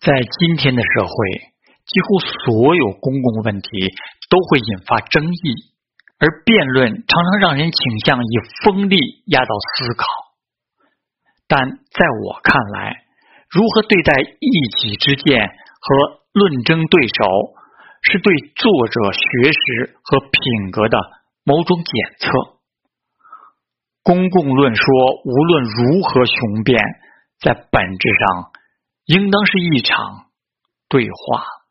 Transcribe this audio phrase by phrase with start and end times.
[0.00, 1.10] 在今天的社会，
[1.86, 3.68] 几乎所有公共问题
[4.28, 5.54] 都会引发争议，
[6.18, 8.96] 而辩论常常让人倾向以锋利
[9.26, 10.06] 压倒思考。
[11.46, 13.04] 但在我看来，
[13.48, 17.54] 如何对待一己之见和论争对手，
[18.02, 20.98] 是对作者学识和品格的
[21.44, 22.61] 某种检测。
[24.02, 24.84] 公共论说
[25.24, 26.82] 无论如何雄辩，
[27.40, 28.50] 在本质上
[29.06, 30.26] 应当是一场
[30.88, 31.61] 对话。